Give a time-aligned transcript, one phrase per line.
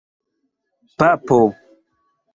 [0.97, 1.39] papo